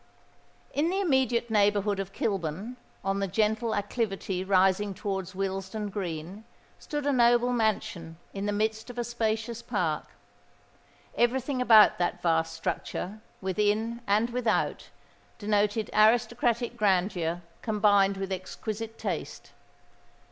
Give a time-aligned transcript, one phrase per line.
[0.73, 6.43] In the immediate neighbourhood of Kilburn on the gentle acclivity rising towards Wilsden Green,
[6.79, 10.07] stood a noble mansion in the midst of a spacious park.
[11.15, 14.89] Every thing about that vast structure, within and without,
[15.37, 19.51] denoted aristocratic grandeur combined with exquisite taste.